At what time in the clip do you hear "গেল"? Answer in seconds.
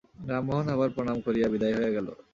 1.95-2.07